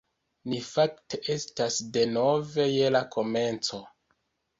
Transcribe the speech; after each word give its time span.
Ni 0.51 0.59
fakte 0.67 1.19
estas 1.33 1.77
denove 1.97 2.65
je 2.77 2.89
la 2.95 3.03
komenco 3.17 3.83